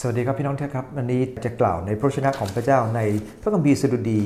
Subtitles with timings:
[0.00, 3.00] สวัสดีครับพี่น้องท่านครับวันนี้จะกล่าวในพระชนะของพระเจ้าใน
[3.42, 4.22] พระคัมภีร์สดุดี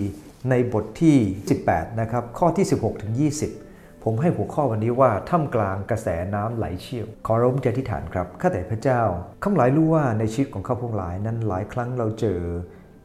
[0.51, 1.17] ในบทที่
[1.59, 3.13] 18 นะครับ ข้อที่ 16 ถึง
[3.57, 9.03] 20 ผมให้หัวข้อวันนี้ว่าท่ามกลางกระแสน้ำไหลเชี่ยว ขอร่มใจที่ฐานครับข้าแต่พระเจ้า
[9.45, 12.41] คำหลายรู้ว่าในชีวิตของข้าพงหลายนั้นหลายครั้งเราเจอ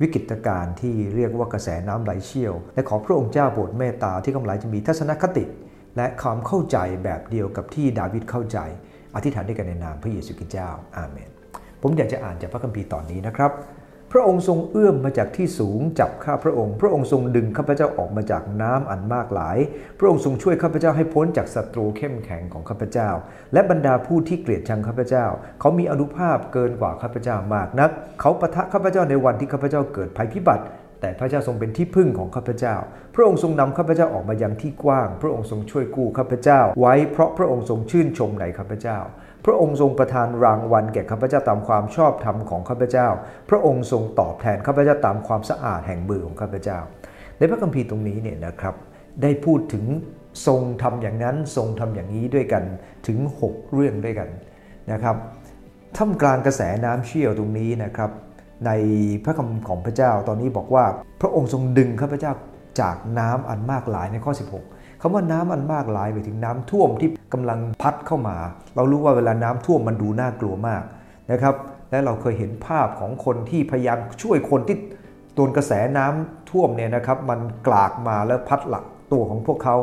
[0.02, 5.46] วิกฤตการณ์ที่เรียกว่ากระแสน้ำไหลเชี่ยว และขอพระองค์เจ้าโปรดเมตตาที่คำหลายจะมีทัศนคติ
[5.98, 8.58] และความเข้าใจแบบเดียวกับที่ดาวิดเข้าใจ
[9.16, 11.35] อธิษฐานด้วยกันในนามพระเยซูคริสต์เจ้าอาเมน
[11.88, 13.52] ผมอยากจะอ่านจากพระคัมภีร์ตอนนี้นะครับ
[14.12, 19.58] พระองค์ทรงเอื้อมมาจากที่สูงจับข้าพระองค์ พระองค์ทรงดึงข้าพเจ้าออกมาจากน้ำอันมากหลาย
[20.00, 23.10] พระองค์ทรงช่วยข้าพเจ้าให้พ้นจากศัตรูเข้มแข็งของข้าพเจ้า
[23.54, 25.26] และบรรดาผู้ที่เกลียดชังข้าพเจ้า
[25.60, 27.90] เขามีอนุภาพเกินกว่าข้าพเจ้ามากนัก
[28.22, 30.66] เขาปะทะข้าพเจ้าในวันที่ข้าพเจ้าเกิดภัยพิบัติ
[31.06, 32.76] แต่พระเจ้าทรงเป็นที่พึ่งของข้าพเจ้า
[33.16, 38.98] พระองค์ทรงนำข้าพเจ้าออกมายังที่กว้าง พระองค์ทรงช่วยกู้ข้าพเจ้า ไว้เพราะพระองค์ทรงชื่นชมในข้าพเจ้า
[39.46, 43.08] พระองค์ทรงประทานรางวัลแก่ข้าพเจ้าตามความชอบธรรมของข้าพเจ้า
[43.50, 46.80] พระองค์ทรงตอบแทนข้าพเจ้าตามความสะอาดแห่งมือของข้าพเจ้า
[47.38, 48.76] ในพระคัมภีร์ตรงนี้เนี่ยนะครับ
[49.22, 49.86] ได้พูดถึง
[50.48, 52.64] ทรงทำอย่างนั้นทรงทำอย่างนี้ด้วยกัน
[53.08, 54.30] ถึง 6 เรื่องด้วยกัน
[54.92, 55.16] นะครับ
[55.98, 58.12] ท่ามกลางกระแสน้ำเชี่ยวตรงนี้นะครับ
[58.66, 58.72] ใน
[59.24, 60.86] พระคำของพระเจ้าตอนนี้บอกว่า
[61.22, 62.32] พระองค์ทรงดึงข้าพเจ้า
[62.80, 64.34] จากน้ำอันมากหลายในข้อ
[64.68, 68.38] 16คำว่าน้ำอันมากหลายไปถึงน้ำท่วมที่กำลังพัดเข้ามา
[68.76, 70.84] เรารู้ว่าเวลาน้ำท่วมมันดูน่ากลัวมาก
[71.32, 71.56] นะครับ
[71.92, 74.78] และเราเคยเห็นภาพของคนที่พยายามช่วยคนที่
[75.36, 79.76] โดนกระแสน้ำท่วมเนี่ยนะครับมันกลากมาแล้วพัดหลักตัวของพวกเขา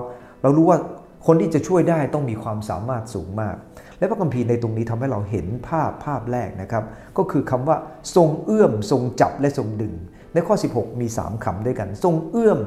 [0.42, 0.78] เรารู้ว่า
[1.26, 3.56] คนที่จะช่วยได้ต้องมีความสามารถสูงมาก
[3.98, 6.84] และพระคัมภีร์ในตรงนี้ทำให้เราเห็นภาพภาพแรกนะครับ
[7.18, 7.76] ก็คือคำว่า
[8.16, 9.94] ทรงเอื้อม ทรงจับและทรงดึง
[10.34, 12.60] ในข้อ 16 มี 3คำด้วยกัน ทรงเอื้อม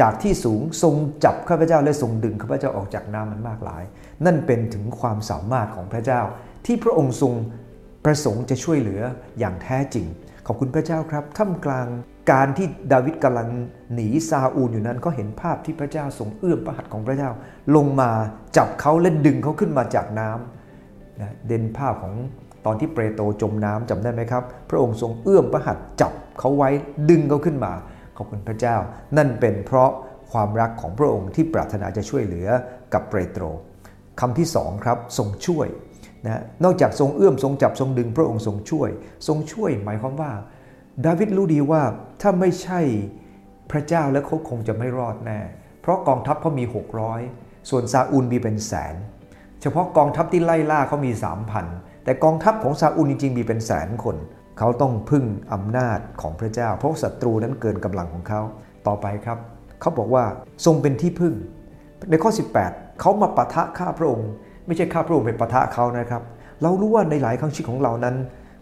[0.00, 3.82] จากที่สูงทรงจับข้าพเจ้าและทรงดึงข้าพเจ้าออกจากน้ำมันมากหลาย
[4.26, 6.20] นั่นเป็นถึงความสามารถของพระเจ้า
[6.66, 7.32] ที่พระองค์ทรง
[8.04, 9.02] ประสงค์จะช่วยเหลือ
[9.38, 10.06] อย่างแท้จริง
[10.46, 11.86] ขอบคุณพระเจ้าครับท่ามกลาง
[12.30, 13.48] การที่ดาวิดกำลัง
[13.94, 17.30] หนีซาอูลอยู่นั้นก็เห็นภาพที่พระเจ้าทรงเอื้อมพระหัตของพระเจ้า
[17.76, 18.10] ลงมา
[18.56, 22.14] จับเขาและดึงเขาขึ้นมาจากน้ำนะเด่นภาพของ
[22.66, 26.70] ตอนที่เปโตรจมน้ำจำได้ไหมครับ พระองค์ทรงเอื้อมพระหัตจับเขาไว้
[27.10, 27.72] ดึงเขาขึ้นมา
[28.16, 28.76] ขอบคุณพระเจ้า
[29.16, 29.90] นั่นเป็นเพราะ
[30.32, 32.48] ความรักของพระองค์ที่ปรารถนาจะช่วยเหลือ
[32.92, 33.42] กับเปโตร
[34.20, 35.68] คำที่สองครับทรงช่วย
[36.26, 38.90] นะนอกจากทรงเอื้อมทรงจับทรงดึงพระองค์ทรงช่วย
[39.26, 40.32] ทรงช่วยหมายความว่า
[41.04, 41.82] ดาวิดรู้ดีว่า
[42.20, 42.80] ถ้าไม่ใช่
[43.70, 45.40] พระเจ้าแล้วเขาคงจะไม่รอดแน่
[45.80, 46.64] เพราะกองทัพเขามี
[47.16, 48.94] 600 ส่วนซาอูลมีเป็นแสน
[49.60, 51.12] เฉพาะกองทัพที่ไล่ล่าเขามี
[51.58, 54.16] 3,000 แต่กองทัพของซาอูลจริงๆ มีเป็นแสนคน
[54.58, 58.40] เขาต้องพึ่งอำนาจของพระเจ้า เพราะศัตรูนั้นเกินกำลังของเขา
[58.86, 59.38] ต่อไปครับ
[59.80, 60.24] เขาบอกว่า
[60.64, 61.34] ทรงเป็นที่พึ่ง
[62.10, 62.30] ในข้อ
[62.64, 64.30] 18 เขามาปะทะข้าพระองค์
[64.66, 66.22] ไม่ใช่ข้าพระองค์ไปปะทะเขานะครับ
[66.62, 68.16] เรารู้ว่าในหลายครั้งชีวิตของเรานั้น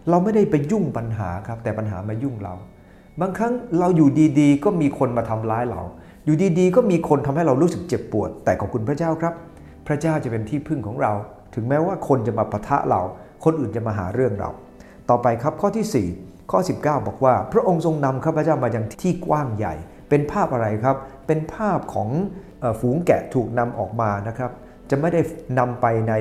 [0.09, 2.53] เราไม่ได้ไปยุ่งปัญหาครับ แต่ปัญหามายุ่งเรา
[3.21, 4.09] บางครั้งเราอยู่
[4.39, 5.81] ดีๆ ก็มีคนมาทำร้ายเรา
[6.25, 9.33] อยู่ดีๆ ก็มีคนทำให้เรารู้สึกเจ็บปวด แต่ขอบคุณพระเจ้าครับ
[9.87, 11.13] พระเจ้าจะเป็นที่พึ่งของเรา
[11.55, 13.01] ถึงแม้ว่าคนจะมาปะทะเรา
[13.43, 14.49] คนอื่นจะมาหาเรื่องเรา
[15.09, 19.75] ต่อไปครับข้อที่ 4 ข้อ 19 บอกว่า พระองค์ทรงนำข้าพเจ้ามายังที่กว้างใหญ่
[20.09, 20.97] เป็นภาพอะไรครับ
[21.27, 22.09] เป็นภาพของ
[22.79, 24.51] ฝูงแกะถูกนำออกมานะครับ
[24.89, 25.21] จะไม่ได้
[25.59, 26.13] นำไปใน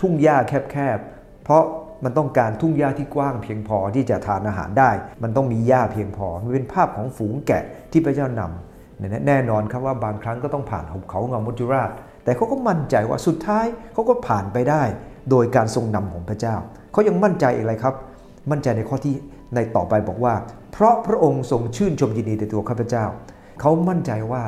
[0.00, 1.62] ทุ่งหญ้าแคบๆเพราะ
[2.04, 4.90] มันต้องการทุ่งหญ้าที่กว้างเพียงพอที่จะทานอาหารได้
[5.22, 11.90] มันต้องมีหญ้าเพียงพอ มันเป็นภาพของฝูงแกะที่พระเจ้านำแน่นอนครับว่าบางครั้งก็ต้องผ่านหุบเขาเงามุจุราช
[12.24, 14.82] แต่เขาก็มั่นใจว่าสุดท้ายเขาก็ผ่านไปได้
[15.30, 16.56] โดยการทรงนำของพระเจ้า
[16.92, 17.94] เขายังมั่นใจอะไรครับ
[18.50, 19.14] มั่นใจในข้อที่
[19.54, 20.34] ในต่อไปบอกว่า
[20.72, 23.04] เพราะพระองค์ทรงชื่นชมยินดีในตัวข้าพเจ้า
[23.60, 24.42] เขามั่นใจว่า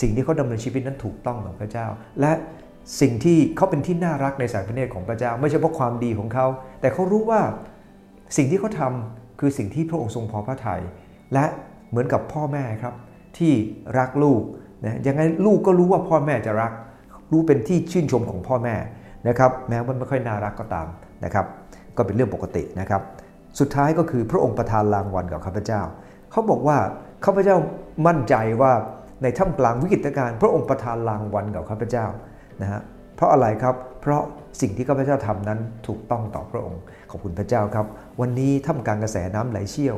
[0.00, 1.86] สิ่งที่เขาดำเนินชีวิตนั้นถูกต้องกับพระเจ้า
[2.20, 2.32] และ
[3.00, 6.46] สิ่งที่เขาเป็นที่น่ารักในสายพระเนตรของพระเจ้า ไม่ใช่เพราะความดีของเขา
[6.80, 7.40] แต่เขารู้ว่า
[8.36, 10.80] สิ่งที่เขาทำคือสิ่งที่พระองค์ทรงพอพระทยัย
[11.34, 11.44] และ
[11.90, 12.94] เหมือนกับพ่อแม่ครับ
[13.38, 13.52] ที่
[13.98, 14.42] รักลูก
[14.84, 16.72] นะยังไงลูกก็รู้ว่าพ่อแม่จะรัก
[17.32, 18.76] รู้เป็นที่ชื่นชมของพ่อแม่
[19.28, 20.86] นะครับ แม้มันไม่ค่อยน่ารักก็ตาม
[21.24, 21.46] นะครับ
[21.96, 23.02] ก็เป็นเรื่องปกตินะครับ
[23.60, 25.82] สุดท้ายก็คือพระองค์ประทานรางวัลกับข้าพเจ้า
[26.30, 26.76] เขาบอกว่า
[27.24, 27.56] ข้าพเจ้า
[28.06, 28.72] มั่นใจว่า
[29.22, 32.06] ในท่ามกลางวิกฤตการณ์พระองค์ประทานรางวัลกับข้าพเจ้า
[32.62, 32.80] นะฮะ
[33.16, 34.22] เพราะอะไรครับ เพราะ
[34.60, 36.80] สิ่งที่ข้าพเจ้าทำนั้นถูกต้องต่อพระองค์
[37.10, 37.86] ขอบคุณพระเจ้าครับ
[38.20, 39.96] วันนี้ท่ามกลางกระแสน้ำไหลเชี่ยว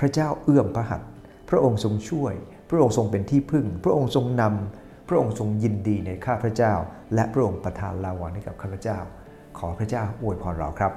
[0.00, 1.08] พระเจ้าเอื้อมพระหัตถ์
[1.50, 2.34] พระองค์ทรงช่วย
[2.70, 6.72] พระองค์ทรงเป็นที่พึ่ง พระองค์ทรงนำพระองค์ทรงยินดีในข้าพระเจ้า
[7.14, 8.98] และพระองค์ประทานราวัลให้กับข้าพเจ้า
[9.58, 10.92] ขอพระเจ้าอวยพรเราครับ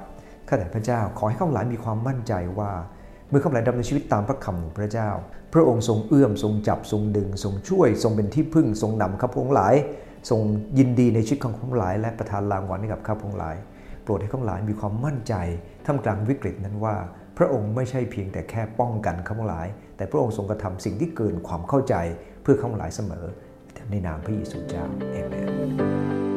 [0.48, 2.72] ข้าแต่พระเจ้าขอให้ข้าหลายมีความมั่นใจว่า
[3.30, 5.10] เมื่อข้าหลายดำเนินชีวิตตามพระคำของพระเจ้า
[5.54, 9.76] พระองค์ทรงเอื้อมทรงจับทรงดึง ทรงช่วย ทรงเป็นที่พึ่งทรงนำข้าพงหลาย
[10.30, 10.42] ทรง
[10.80, 13.56] ยินดีในชีวิตของข้าพงหลาย และประทานรางวัลให้กับข้าพงหลาย
[14.04, 15.34] โปรดให้ข้าพเจ้ามีความมั่นใจ
[15.86, 16.96] ท่ามกลางวิกฤตนั้นว่า
[17.38, 19.68] พระองค์ไม่ใช่เพียงแต่แค่ป้องกันข้าพงหลาย
[19.98, 21.96] แต่พระองค์ทรงกระทำสิ่งที่เกินความเข้าใจ
[22.42, 23.26] เพื่อข้าพงหลายเสมอ
[23.92, 26.35] ในนามพระเยซูเจ้าเอเมน